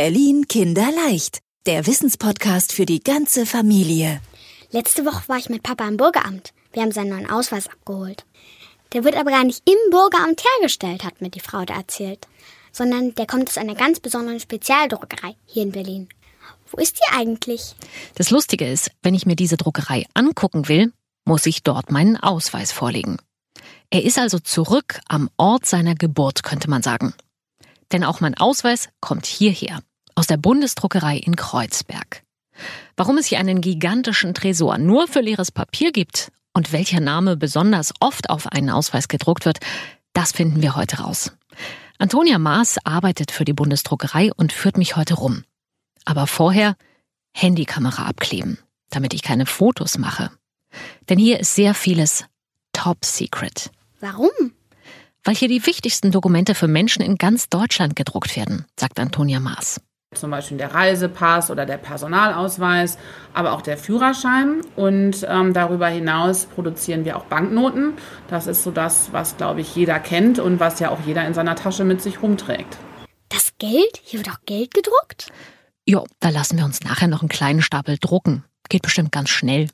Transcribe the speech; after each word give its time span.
Berlin 0.00 0.46
Kinderleicht, 0.46 1.40
der 1.66 1.88
Wissenspodcast 1.88 2.72
für 2.72 2.86
die 2.86 3.00
ganze 3.00 3.46
Familie. 3.46 4.20
Letzte 4.70 5.04
Woche 5.04 5.28
war 5.28 5.38
ich 5.38 5.48
mit 5.48 5.64
Papa 5.64 5.88
im 5.88 5.96
Bürgeramt. 5.96 6.52
Wir 6.72 6.82
haben 6.82 6.92
seinen 6.92 7.08
neuen 7.08 7.28
Ausweis 7.28 7.66
abgeholt. 7.66 8.24
Der 8.92 9.02
wird 9.02 9.16
aber 9.16 9.32
gar 9.32 9.42
nicht 9.42 9.68
im 9.68 9.90
Bürgeramt 9.90 10.44
hergestellt, 10.54 11.02
hat 11.02 11.20
mir 11.20 11.30
die 11.30 11.40
Frau 11.40 11.64
da 11.64 11.74
erzählt, 11.74 12.28
sondern 12.70 13.16
der 13.16 13.26
kommt 13.26 13.48
aus 13.48 13.58
einer 13.58 13.74
ganz 13.74 13.98
besonderen 13.98 14.38
Spezialdruckerei 14.38 15.34
hier 15.46 15.64
in 15.64 15.72
Berlin. 15.72 16.08
Wo 16.70 16.80
ist 16.80 17.00
die 17.00 17.18
eigentlich? 17.18 17.74
Das 18.14 18.30
Lustige 18.30 18.70
ist, 18.70 18.92
wenn 19.02 19.14
ich 19.14 19.26
mir 19.26 19.34
diese 19.34 19.56
Druckerei 19.56 20.06
angucken 20.14 20.68
will, 20.68 20.92
muss 21.24 21.44
ich 21.44 21.64
dort 21.64 21.90
meinen 21.90 22.16
Ausweis 22.16 22.70
vorlegen. 22.70 23.16
Er 23.90 24.04
ist 24.04 24.16
also 24.16 24.38
zurück 24.38 25.00
am 25.08 25.28
Ort 25.38 25.66
seiner 25.66 25.96
Geburt, 25.96 26.44
könnte 26.44 26.70
man 26.70 26.84
sagen. 26.84 27.14
Denn 27.90 28.04
auch 28.04 28.20
mein 28.20 28.36
Ausweis 28.36 28.90
kommt 29.00 29.26
hierher, 29.26 29.80
aus 30.18 30.26
der 30.26 30.36
Bundesdruckerei 30.36 31.16
in 31.16 31.36
Kreuzberg. 31.36 32.24
Warum 32.96 33.18
es 33.18 33.26
hier 33.26 33.38
einen 33.38 33.60
gigantischen 33.60 34.34
Tresor 34.34 34.76
nur 34.76 35.06
für 35.06 35.20
leeres 35.20 35.52
Papier 35.52 35.92
gibt 35.92 36.32
und 36.52 36.72
welcher 36.72 36.98
Name 36.98 37.36
besonders 37.36 37.94
oft 38.00 38.28
auf 38.28 38.48
einen 38.48 38.68
Ausweis 38.68 39.06
gedruckt 39.06 39.44
wird, 39.44 39.60
das 40.14 40.32
finden 40.32 40.60
wir 40.60 40.74
heute 40.74 40.98
raus. 40.98 41.30
Antonia 41.98 42.40
Maas 42.40 42.78
arbeitet 42.84 43.30
für 43.30 43.44
die 43.44 43.52
Bundesdruckerei 43.52 44.32
und 44.34 44.52
führt 44.52 44.76
mich 44.76 44.96
heute 44.96 45.14
rum. 45.14 45.44
Aber 46.04 46.26
vorher 46.26 46.74
Handykamera 47.32 48.06
abkleben, 48.06 48.58
damit 48.90 49.14
ich 49.14 49.22
keine 49.22 49.46
Fotos 49.46 49.98
mache. 49.98 50.32
Denn 51.08 51.20
hier 51.20 51.38
ist 51.38 51.54
sehr 51.54 51.74
vieles 51.74 52.24
top 52.72 53.04
secret. 53.04 53.70
Warum? 54.00 54.30
Weil 55.22 55.36
hier 55.36 55.48
die 55.48 55.64
wichtigsten 55.64 56.10
Dokumente 56.10 56.56
für 56.56 56.66
Menschen 56.66 57.02
in 57.02 57.18
ganz 57.18 57.48
Deutschland 57.48 57.94
gedruckt 57.94 58.34
werden, 58.34 58.64
sagt 58.76 58.98
Antonia 58.98 59.38
Maas. 59.38 59.80
Zum 60.14 60.30
Beispiel 60.30 60.56
der 60.56 60.72
Reisepass 60.72 61.50
oder 61.50 61.66
der 61.66 61.76
Personalausweis, 61.76 62.96
aber 63.34 63.52
auch 63.52 63.60
der 63.60 63.76
Führerschein. 63.76 64.62
Und 64.74 65.26
ähm, 65.28 65.52
darüber 65.52 65.88
hinaus 65.88 66.46
produzieren 66.46 67.04
wir 67.04 67.18
auch 67.18 67.24
Banknoten. 67.24 67.92
Das 68.28 68.46
ist 68.46 68.62
so 68.62 68.70
das, 68.70 69.12
was, 69.12 69.36
glaube 69.36 69.60
ich, 69.60 69.76
jeder 69.76 70.00
kennt 70.00 70.38
und 70.38 70.60
was 70.60 70.80
ja 70.80 70.90
auch 70.90 71.00
jeder 71.04 71.26
in 71.26 71.34
seiner 71.34 71.56
Tasche 71.56 71.84
mit 71.84 72.00
sich 72.00 72.22
rumträgt. 72.22 72.78
Das 73.28 73.52
Geld? 73.58 74.00
Hier 74.02 74.20
wird 74.20 74.30
auch 74.30 74.40
Geld 74.46 74.72
gedruckt? 74.72 75.30
Jo, 75.84 76.06
da 76.20 76.30
lassen 76.30 76.56
wir 76.56 76.64
uns 76.64 76.82
nachher 76.82 77.08
noch 77.08 77.20
einen 77.20 77.28
kleinen 77.28 77.60
Stapel 77.60 77.98
drucken. 77.98 78.44
Geht 78.70 78.82
bestimmt 78.82 79.12
ganz 79.12 79.28
schnell. 79.28 79.68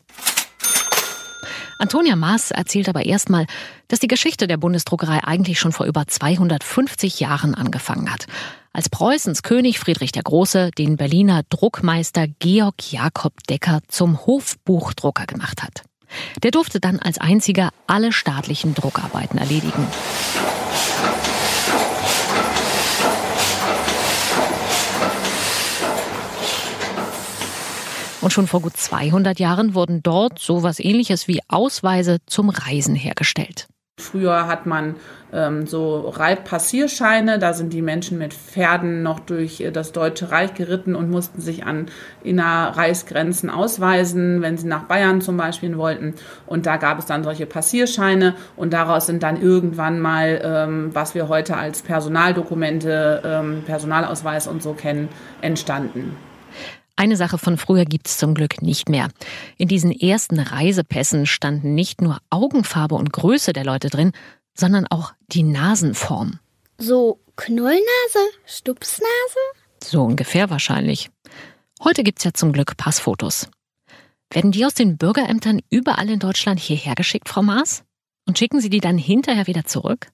Antonia 1.79 2.17
Maas 2.17 2.51
erzählt 2.51 2.89
aber 2.89 3.05
erstmal, 3.05 3.47
dass 3.89 4.01
die 4.01 4.09
Geschichte 4.09 4.47
der 4.47 4.57
Bundesdruckerei 4.57 5.25
eigentlich 5.25 5.59
schon 5.59 5.73
vor 5.73 5.87
über 5.87 6.07
250 6.07 7.21
Jahren 7.21 7.55
angefangen 7.55 8.13
hat. 8.13 8.27
Als 8.73 8.89
Preußens 8.89 9.43
König 9.43 9.79
Friedrich 9.79 10.13
der 10.13 10.25
Große 10.25 10.71
den 10.73 10.97
Berliner 10.97 11.43
Druckmeister 11.49 12.27
Georg 12.27 12.93
Jakob 12.93 13.35
Decker 13.49 13.81
zum 13.89 14.27
Hofbuchdrucker 14.27 15.27
gemacht 15.27 15.63
hat. 15.63 15.83
Der 16.43 16.51
durfte 16.51 16.81
dann 16.81 16.99
als 16.99 17.19
einziger 17.19 17.71
alle 17.87 18.13
staatlichen 18.13 18.75
Druckarbeiten 18.75 19.39
erledigen. 19.39 19.87
Und 28.25 28.33
schon 28.33 28.47
vor 28.47 28.63
gut 28.63 28.75
200 28.75 29.39
Jahren 29.39 29.75
wurden 29.75 30.03
dort 30.03 30.39
sowas 30.39 30.81
ähnliches 30.81 31.29
wie 31.29 31.43
Ausweise 31.47 32.21
zum 32.25 32.49
Reisen 32.49 32.95
hergestellt. 32.95 33.69
Früher 34.01 34.47
hat 34.47 34.65
man 34.65 34.97
ähm, 35.31 35.67
so 35.67 36.09
Reitpassierscheine, 36.09 37.39
da 37.39 37.53
sind 37.53 37.75
die 37.75 37.83
Menschen 37.83 38.17
mit 38.17 38.33
Pferden 38.33 39.03
noch 39.03 39.21
durch 39.21 39.63
das 39.75 39.93
Deutsche 39.93 40.31
Reich 40.31 40.55
geritten 40.55 40.95
und 40.95 41.11
mussten 41.11 41.43
sich 41.43 41.67
an 41.67 41.89
Innerreichsgrenzen 42.23 43.51
ausweisen, 43.51 44.41
wenn 44.41 44.57
sie 44.57 44.69
nach 44.69 44.85
Bayern 44.85 45.21
zum 45.21 45.37
Beispiel 45.37 45.77
wollten. 45.77 46.15
Und 46.47 46.65
da 46.65 46.79
gab 46.79 46.99
es 46.99 47.05
dann 47.05 47.25
solche 47.25 47.45
Passierscheine 47.45 48.37
und 48.57 48.73
daraus 48.73 49.05
sind 49.05 49.23
dann 49.23 49.39
irgendwann 49.39 50.01
mal, 50.01 50.41
ähm, 50.43 50.95
was 50.95 51.15
wir 51.15 51.29
heute 51.29 51.59
als 51.59 51.83
Personaldokumente, 51.83 53.21
ähm, 53.23 53.65
Personalausweis 53.67 54.47
und 54.47 54.63
so 54.63 54.73
kennen, 54.73 55.11
entstanden. 55.43 56.17
Eine 56.97 57.17
Sache 57.17 57.39
von 57.39 57.59
früher 57.59 57.85
gibt's 57.85 58.19
zum 58.19 58.35
Glück 58.35 58.63
nicht 58.63 58.89
mehr. 58.89 59.09
In 59.57 59.69
diesen 59.69 59.91
ersten 59.91 60.39
Reisepässen 60.39 61.27
standen 61.27 61.75
nicht 61.75 62.01
nur 62.01 62.19
Augenfarbe 62.31 62.95
und 62.95 63.13
Größe 63.13 63.53
der 63.53 63.65
Leute 63.65 63.91
drin, 63.91 64.13
sondern 64.57 64.87
auch 64.87 65.13
die 65.29 65.43
Nasenform. 65.43 66.39
So 66.79 67.21
Knollnase? 67.37 68.19
Stupsnase? 68.47 69.09
So 69.83 70.03
ungefähr 70.05 70.51
wahrscheinlich. 70.51 71.11
Heute 71.83 72.05
gibt's 72.05 72.25
ja 72.25 72.33
zum 72.33 72.53
Glück 72.53 72.77
Passfotos. 72.77 73.49
Werden 74.31 74.53
die 74.53 74.65
aus 74.65 74.75
den 74.75 74.97
Bürgerämtern 74.97 75.61
überall 75.71 76.09
in 76.09 76.21
Deutschland 76.21 76.61
hierher 76.61 76.95
geschickt, 76.95 77.29
Frau 77.29 77.43
Maas? 77.43 77.85
Und 78.27 78.39
schicken 78.39 78.61
Sie 78.61 78.71
die 78.71 78.81
dann 78.81 78.99
hinterher 78.99 79.47
wieder 79.47 79.65
zurück? 79.65 80.09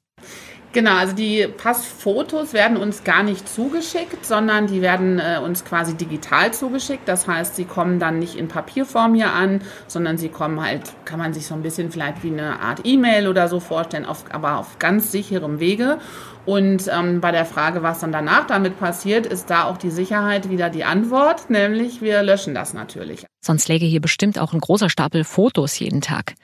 Genau, 0.73 0.95
also 0.95 1.17
die 1.17 1.49
Passfotos 1.49 2.53
werden 2.53 2.77
uns 2.77 3.03
gar 3.03 3.25
nicht 3.25 3.49
zugeschickt, 3.49 4.25
sondern 4.25 4.69
die 4.69 4.81
werden 4.83 5.19
äh, 5.19 5.41
uns 5.43 5.65
quasi 5.65 5.97
digital 5.97 6.55
zugeschickt. 6.55 7.09
Das 7.09 7.27
heißt, 7.27 7.57
sie 7.57 7.65
kommen 7.65 7.99
dann 7.99 8.21
nicht 8.21 8.37
in 8.37 8.47
Papierform 8.47 9.15
hier 9.15 9.33
an, 9.33 9.63
sondern 9.89 10.17
sie 10.17 10.29
kommen 10.29 10.63
halt, 10.63 10.83
kann 11.05 11.19
man 11.19 11.35
sich 11.35 11.47
so 11.47 11.55
ein 11.55 11.63
bisschen 11.63 11.91
vielleicht 11.91 12.23
wie 12.23 12.31
eine 12.31 12.61
Art 12.61 12.83
E-Mail 12.85 13.27
oder 13.27 13.49
so 13.49 13.59
vorstellen, 13.59 14.07
auf, 14.07 14.25
aber 14.31 14.59
auf 14.59 14.79
ganz 14.79 15.11
sicherem 15.11 15.59
Wege. 15.59 15.99
Und 16.47 16.89
ähm, 16.89 17.21
bei 17.21 17.33
der 17.33 17.47
Frage, 17.47 17.83
was 17.83 17.99
dann 17.99 18.13
danach 18.13 18.47
damit 18.47 18.79
passiert, 18.79 19.27
ist 19.27 19.51
da 19.51 19.65
auch 19.65 19.77
die 19.77 19.91
Sicherheit 19.91 20.51
wieder 20.51 20.71
die 20.71 20.85
Antwort, 20.85 21.51
nämlich 21.51 22.01
wir 22.01 22.23
löschen 22.23 22.55
das 22.55 22.75
natürlich. 22.75 23.27
Sonst 23.41 23.67
läge 23.67 23.87
hier 23.87 24.01
bestimmt 24.01 24.39
auch 24.39 24.53
ein 24.53 24.61
großer 24.61 24.89
Stapel 24.89 25.25
Fotos 25.25 25.77
jeden 25.81 26.01
Tag. 26.01 26.35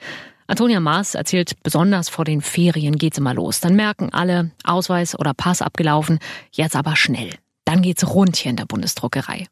Antonia 0.47 0.79
Maas 0.79 1.13
erzählt, 1.13 1.61
besonders 1.61 2.07
vor 2.07 2.23
den 2.23 2.41
Ferien 2.41 2.97
geht's 2.97 3.17
immer 3.17 3.33
los. 3.33 3.59
Dann 3.59 3.75
merken 3.75 4.13
alle, 4.13 4.51
Ausweis 4.63 5.17
oder 5.17 5.33
Pass 5.33 5.61
abgelaufen, 5.61 6.19
jetzt 6.51 6.75
aber 6.75 6.95
schnell. 6.95 7.31
Dann 7.65 7.81
geht's 7.81 8.07
rund 8.07 8.37
hier 8.37 8.51
in 8.51 8.55
der 8.55 8.65
Bundesdruckerei. 8.65 9.47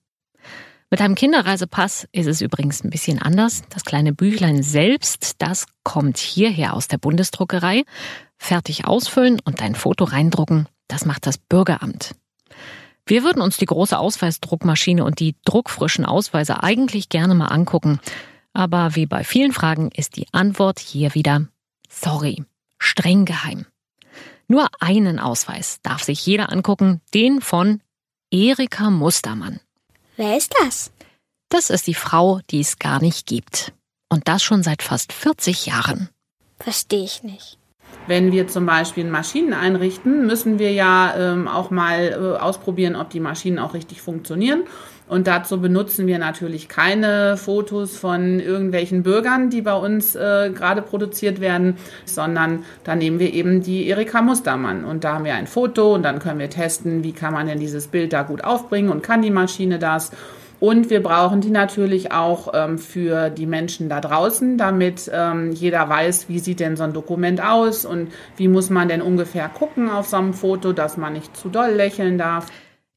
Mit 0.90 1.02
einem 1.02 1.16
Kinderreisepass 1.16 2.08
ist 2.14 2.28
es 2.28 2.40
übrigens 2.40 2.84
ein 2.84 2.92
bisschen 2.92 3.22
anders. 3.22 3.64
Das 3.70 3.84
kleine 3.84 4.14
Büchlein 4.14 4.64
selbst, 4.64 5.34
das 5.40 5.66
kommt 5.84 6.18
hierher 6.18 6.74
aus 6.74 6.88
der 6.88 6.98
Bundesdruckerei. 6.98 7.84
Fertig 8.38 8.86
ausfüllen 8.86 9.42
und 9.44 9.60
dein 9.60 9.76
Foto 9.76 10.06
reindrucken, 10.06 10.68
das 10.88 11.06
macht 11.06 11.26
das 11.26 11.38
Bürgeramt. 11.38 12.16
Wir 13.06 13.24
würden 13.24 13.42
uns 13.42 13.58
die 13.58 13.66
große 13.66 13.98
Ausweisdruckmaschine 13.98 15.04
und 15.04 15.20
die 15.20 15.36
druckfrischen 15.44 16.06
Ausweise 16.06 16.64
eigentlich 16.64 17.10
gerne 17.10 17.36
mal 17.36 17.48
angucken. 17.48 18.00
Aber 18.56 18.96
wie 18.96 19.06
bei 19.06 19.26
vielen 19.26 19.52
Fragen 19.52 19.92
ist 19.92 20.16
die 20.16 20.28
Antwort 20.32 20.80
hier 20.80 21.14
wieder 21.14 21.46
sorry, 21.90 22.46
streng 22.80 23.26
geheim. 23.26 23.66
Nur 24.48 24.70
einen 24.80 25.20
Ausweis 25.20 25.80
darf 25.84 26.04
sich 26.04 26.26
jeder 26.26 26.52
angucken, 26.52 27.02
den 27.14 27.42
von 27.42 27.82
Erika 28.32 28.90
Mustermann. 28.90 29.60
Wer 30.16 30.38
ist 30.38 30.54
das? 30.62 30.92
Das 31.50 31.70
ist 31.70 31.86
die 31.88 31.94
Frau, 31.94 32.40
die 32.50 32.62
es 32.62 32.80
gar 32.80 33.02
nicht 33.02 33.28
gibt. 33.28 33.74
Und 34.10 34.30
das 34.30 34.42
schon 34.42 34.64
seit 34.64 34.84
fast 34.84 35.12
40 35.12 35.66
Jahren. 35.66 36.10
Verstehe 36.58 37.04
ich 37.04 37.24
nicht. 37.24 37.58
Wenn 38.08 38.32
wir 38.32 38.48
zum 38.48 38.66
Beispiel 38.66 39.04
Maschinen 39.04 39.54
einrichten, 39.54 40.26
müssen 40.28 40.60
wir 40.60 40.72
ja 40.72 41.16
ähm, 41.18 41.48
auch 41.48 41.72
mal 41.72 42.14
äh, 42.38 42.42
ausprobieren, 42.42 42.96
ob 42.96 43.10
die 43.10 43.20
Maschinen 43.20 43.60
auch 43.60 43.74
richtig 43.74 44.02
funktionieren. 44.02 44.64
Und 45.08 45.28
dazu 45.28 45.62
benutzen 45.62 46.08
wir 46.08 46.18
natürlich 46.18 46.68
keine 46.68 47.38
Fotos 47.38 47.96
von 47.96 48.40
irgendwelchen 48.40 49.04
Bürgern, 49.04 49.52
die 49.52 49.62
bei 49.62 49.76
uns 49.76 50.16
äh, 50.16 50.52
gerade 50.54 50.82
produziert 50.82 51.40
werden, 51.40 51.78
sondern 52.06 52.64
da 52.84 52.96
nehmen 52.96 53.20
wir 53.20 53.32
eben 53.34 53.62
die 53.62 53.88
Erika 53.88 54.24
Mustermann. 54.24 54.84
Und 54.84 55.04
da 55.04 55.14
haben 55.14 55.26
wir 55.26 55.36
ein 55.36 55.46
Foto 55.46 55.94
und 55.94 56.04
dann 56.04 56.20
können 56.20 56.40
wir 56.40 56.50
testen, 56.50 57.04
wie 57.04 57.14
kann 57.14 57.34
man 57.34 57.46
denn 57.46 57.60
dieses 57.60 57.88
Bild 57.88 58.14
da 58.14 58.24
gut 58.24 58.44
aufbringen 58.44 58.90
und 58.90 59.04
kann 59.04 59.22
die 59.22 59.32
Maschine 59.32 59.78
das. 59.78 60.12
Und 60.60 60.90
wir 60.90 61.04
brauchen 61.04 61.42
die 61.42 61.52
natürlich 61.52 62.12
auch 62.12 62.54
ähm, 62.54 62.80
für 62.80 63.30
die 63.30 63.46
Menschen 63.46 63.90
da 63.90 64.00
draußen, 64.00 64.58
damit 64.58 65.12
ähm, 65.14 65.52
jeder 65.52 65.88
weiß, 65.90 66.30
wie 66.30 66.40
sieht 66.40 66.60
denn 66.60 66.78
so 66.78 66.84
ein 66.84 66.94
Dokument 66.94 67.44
aus 67.44 67.86
und 67.86 68.12
wie 68.38 68.48
muss 68.48 68.70
man 68.70 68.88
denn 68.88 69.02
ungefähr 69.02 69.50
gucken 69.50 69.90
auf 69.90 70.08
so 70.08 70.18
einem 70.18 70.34
Foto, 70.34 70.72
dass 70.72 70.98
man 70.98 71.14
nicht 71.14 71.36
zu 71.36 71.50
doll 71.50 71.72
lächeln 71.72 72.18
darf. 72.18 72.48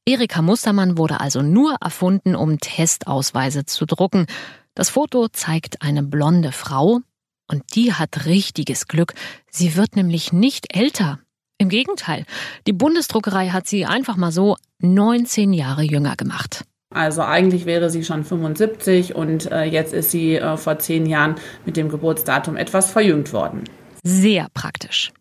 Erika 0.09 0.41
Mustermann 0.41 0.97
wurde 0.97 1.19
also 1.19 1.43
nur 1.43 1.75
erfunden, 1.81 2.33
um 2.33 2.57
Testausweise 2.59 3.65
zu 3.65 3.85
drucken. 3.85 4.25
Das 4.73 4.89
Foto 4.89 5.27
zeigt 5.27 5.83
eine 5.83 6.01
blonde 6.01 6.51
Frau 6.51 7.01
und 7.47 7.75
die 7.75 7.93
hat 7.93 8.25
richtiges 8.25 8.87
Glück. 8.87 9.13
Sie 9.51 9.75
wird 9.75 9.95
nämlich 9.95 10.33
nicht 10.33 10.75
älter. 10.75 11.19
Im 11.59 11.69
Gegenteil, 11.69 12.25
die 12.65 12.73
Bundesdruckerei 12.73 13.49
hat 13.49 13.67
sie 13.67 13.85
einfach 13.85 14.17
mal 14.17 14.31
so 14.31 14.57
19 14.79 15.53
Jahre 15.53 15.83
jünger 15.83 16.15
gemacht. 16.15 16.65
Also 16.91 17.21
eigentlich 17.21 17.67
wäre 17.67 17.91
sie 17.91 18.03
schon 18.03 18.23
75 18.23 19.13
und 19.13 19.51
äh, 19.51 19.65
jetzt 19.65 19.93
ist 19.93 20.09
sie 20.09 20.37
äh, 20.37 20.57
vor 20.57 20.79
zehn 20.79 21.05
Jahren 21.05 21.35
mit 21.67 21.77
dem 21.77 21.87
Geburtsdatum 21.87 22.57
etwas 22.57 22.89
verjüngt 22.89 23.31
worden. 23.31 23.65
Sehr 24.03 24.47
praktisch. 24.55 25.11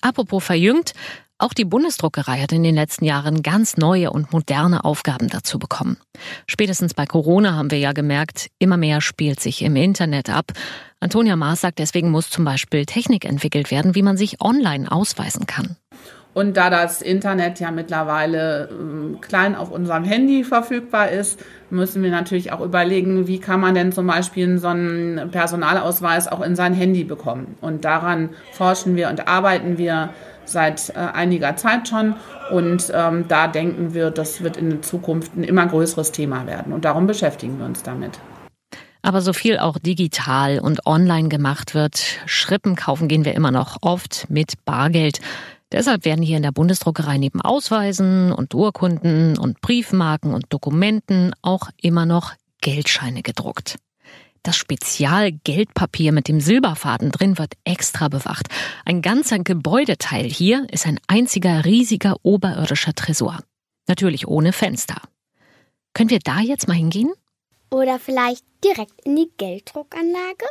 Apropos 0.00 0.42
verjüngt, 0.42 0.94
Auch 1.40 1.54
die 1.54 1.64
Bundesdruckerei 1.64 2.40
hat 2.40 2.50
in 2.50 2.64
den 2.64 2.74
letzten 2.74 3.04
Jahren 3.04 3.44
ganz 3.44 3.76
neue 3.76 4.10
und 4.10 4.32
moderne 4.32 4.84
Aufgaben 4.84 5.28
dazu 5.28 5.60
bekommen. 5.60 5.96
Spätestens 6.48 6.94
bei 6.94 7.06
Corona 7.06 7.54
haben 7.54 7.70
wir 7.70 7.78
ja 7.78 7.92
gemerkt, 7.92 8.50
immer 8.58 8.76
mehr 8.76 9.00
spielt 9.00 9.38
sich 9.38 9.62
im 9.62 9.76
Internet 9.76 10.30
ab. 10.30 10.50
Antonia 10.98 11.36
Maas 11.36 11.60
sagt, 11.60 11.78
deswegen 11.78 12.10
muss 12.10 12.28
zum 12.28 12.44
Beispiel 12.44 12.86
Technik 12.86 13.24
entwickelt 13.24 13.70
werden, 13.70 13.94
wie 13.94 14.02
man 14.02 14.16
sich 14.16 14.40
online 14.40 14.90
ausweisen 14.90 15.46
kann. 15.46 15.76
Und 16.34 16.56
da 16.56 16.70
das 16.70 17.02
Internet 17.02 17.58
ja 17.58 17.70
mittlerweile 17.70 18.68
äh, 18.68 19.18
klein 19.20 19.54
auf 19.54 19.70
unserem 19.70 20.04
Handy 20.04 20.44
verfügbar 20.44 21.10
ist, 21.10 21.40
müssen 21.70 22.02
wir 22.02 22.10
natürlich 22.10 22.52
auch 22.52 22.60
überlegen, 22.60 23.26
wie 23.26 23.38
kann 23.38 23.60
man 23.60 23.74
denn 23.74 23.92
zum 23.92 24.06
Beispiel 24.06 24.58
so 24.58 24.68
einen 24.68 25.30
Personalausweis 25.30 26.28
auch 26.28 26.40
in 26.40 26.54
sein 26.54 26.74
Handy 26.74 27.04
bekommen. 27.04 27.56
Und 27.60 27.84
daran 27.84 28.30
forschen 28.52 28.96
wir 28.96 29.08
und 29.08 29.26
arbeiten 29.26 29.78
wir 29.78 30.10
seit 30.48 30.90
äh, 30.90 30.98
einiger 30.98 31.56
Zeit 31.56 31.88
schon. 31.88 32.14
Und 32.50 32.90
ähm, 32.94 33.26
da 33.28 33.48
denken 33.48 33.94
wir, 33.94 34.10
das 34.10 34.42
wird 34.42 34.56
in 34.56 34.70
der 34.70 34.82
Zukunft 34.82 35.36
ein 35.36 35.44
immer 35.44 35.66
größeres 35.66 36.12
Thema 36.12 36.46
werden. 36.46 36.72
Und 36.72 36.84
darum 36.84 37.06
beschäftigen 37.06 37.58
wir 37.58 37.66
uns 37.66 37.82
damit. 37.82 38.18
Aber 39.02 39.22
so 39.22 39.32
viel 39.32 39.58
auch 39.58 39.78
digital 39.78 40.58
und 40.58 40.86
online 40.86 41.28
gemacht 41.28 41.74
wird, 41.74 42.00
Schrippen 42.26 42.74
kaufen 42.74 43.08
gehen 43.08 43.24
wir 43.24 43.34
immer 43.34 43.50
noch 43.50 43.78
oft 43.80 44.26
mit 44.28 44.64
Bargeld. 44.64 45.20
Deshalb 45.70 46.04
werden 46.04 46.22
hier 46.22 46.38
in 46.38 46.42
der 46.42 46.52
Bundesdruckerei 46.52 47.18
neben 47.18 47.42
Ausweisen 47.42 48.32
und 48.32 48.54
Urkunden 48.54 49.38
und 49.38 49.60
Briefmarken 49.60 50.34
und 50.34 50.46
Dokumenten 50.48 51.32
auch 51.42 51.68
immer 51.80 52.06
noch 52.06 52.32
Geldscheine 52.60 53.22
gedruckt. 53.22 53.76
Das 54.48 54.56
Spezialgeldpapier 54.56 56.10
mit 56.10 56.26
dem 56.26 56.40
Silberfaden 56.40 57.10
drin 57.10 57.36
wird 57.36 57.52
extra 57.64 58.08
bewacht. 58.08 58.48
Ein 58.86 59.02
ganzer 59.02 59.38
Gebäudeteil 59.40 60.24
hier 60.24 60.66
ist 60.72 60.86
ein 60.86 60.98
einziger 61.06 61.66
riesiger 61.66 62.16
oberirdischer 62.22 62.94
Tresor. 62.94 63.40
Natürlich 63.88 64.26
ohne 64.26 64.54
Fenster. 64.54 65.02
Können 65.92 66.08
wir 66.08 66.20
da 66.20 66.40
jetzt 66.40 66.66
mal 66.66 66.78
hingehen? 66.78 67.12
Oder 67.70 67.98
vielleicht 67.98 68.42
direkt 68.64 68.98
in 69.04 69.16
die 69.16 69.30
Gelddruckanlage? 69.36 70.46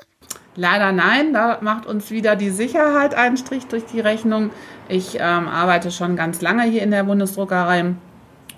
Leider 0.56 0.92
nein, 0.92 1.34
da 1.34 1.58
macht 1.62 1.88
uns 1.88 2.12
wieder 2.12 2.36
die 2.36 2.52
Sicherheit 2.52 3.16
einen 3.16 3.38
Strich 3.38 3.66
durch 3.66 3.86
die 3.86 4.00
Rechnung. 4.00 4.52
Ich 4.90 5.16
ähm, 5.16 5.48
arbeite 5.48 5.90
schon 5.90 6.16
ganz 6.16 6.42
lange 6.42 6.66
hier 6.66 6.84
in 6.84 6.92
der 6.92 7.04
Bundesdruckerei. 7.04 7.96